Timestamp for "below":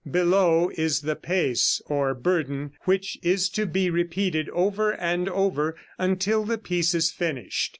0.09-0.71